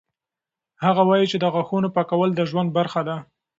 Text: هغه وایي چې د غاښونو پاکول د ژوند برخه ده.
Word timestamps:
هغه 0.83 1.01
وایي 1.09 1.25
چې 1.31 1.37
د 1.39 1.45
غاښونو 1.53 1.93
پاکول 1.95 2.29
د 2.35 2.41
ژوند 2.49 2.69
برخه 2.77 3.01
ده. 3.07 3.17